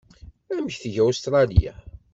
Amek 0.55 0.75
tga 0.81 1.03
Ustṛalya? 1.09 1.73